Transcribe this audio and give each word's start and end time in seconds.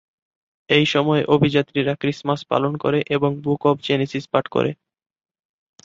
এই 0.69 0.85
সময়ে 0.85 1.23
অভিযাত্রীরা 1.27 1.93
ক্রিসমাস 1.95 2.41
পালন 2.45 2.73
করে 2.77 2.99
এবং 3.09 3.31
বুক 3.41 3.61
অফ 3.65 3.75
জেনেসিস 3.81 4.25
পাঠ 4.27 4.45
করে। 4.47 4.71